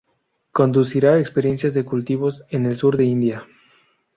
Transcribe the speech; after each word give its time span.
Conducirá 0.51 1.19
experiencias 1.19 1.75
de 1.75 1.85
cultivos 1.85 2.43
en 2.49 2.65
el 2.65 2.75
sur 2.75 2.97
de 2.97 3.05
India. 3.05 3.45